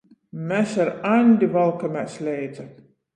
[0.51, 2.67] Mes ar Aņdi valkamēs leidza.